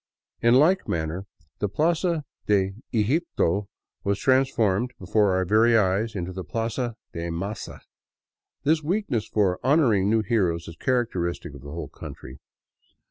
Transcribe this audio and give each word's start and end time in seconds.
In 0.41 0.55
like 0.55 0.87
manner 0.87 1.27
the 1.59 1.69
Plaza 1.69 2.23
de 2.47 2.73
Eglpto 2.91 3.67
was 4.03 4.17
transformed 4.17 4.95
before 4.97 5.35
our 5.35 5.45
very 5.45 5.77
eyes 5.77 6.15
into 6.15 6.33
the 6.33 6.43
Plaza 6.43 6.95
de 7.13 7.29
Maza. 7.29 7.81
This 8.63 8.81
weakness 8.81 9.27
for 9.27 9.59
honoring 9.63 10.09
new 10.09 10.23
heroes 10.23 10.67
is 10.67 10.75
characteristic 10.77 11.53
of 11.53 11.61
the 11.61 11.69
whole 11.69 11.87
country. 11.89 12.39